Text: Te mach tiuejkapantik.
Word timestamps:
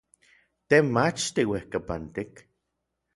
Te 0.69 0.77
mach 0.95 1.19
tiuejkapantik. 1.35 2.33